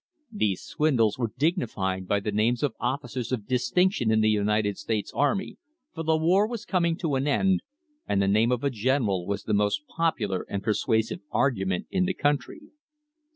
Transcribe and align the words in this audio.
These 0.31 0.63
swindles 0.63 1.19
were 1.19 1.31
dignified 1.37 2.07
by 2.07 2.21
the 2.21 2.31
names 2.31 2.63
of 2.63 2.73
officers 2.79 3.31
of 3.31 3.45
distinction 3.45 4.09
in 4.09 4.21
the 4.21 4.31
United 4.31 4.79
States 4.79 5.11
army, 5.13 5.57
for 5.93 6.01
the 6.01 6.17
war 6.17 6.47
was 6.47 6.65
coming 6.65 6.93
THE 6.95 7.07
BIRTH 7.07 7.11
OF 7.11 7.11
AN 7.11 7.27
INDUSTRY 7.27 7.33
to 7.35 7.43
an 7.43 7.49
end 7.51 7.61
and 8.07 8.21
the 8.23 8.27
name 8.33 8.51
of 8.51 8.63
a 8.63 8.71
general 8.71 9.27
was 9.27 9.43
the 9.43 9.53
most 9.53 9.85
popular 9.85 10.43
and 10.49 10.63
persuasive 10.63 11.19
argument 11.31 11.85
in 11.91 12.05
the 12.05 12.15
country. 12.15 12.61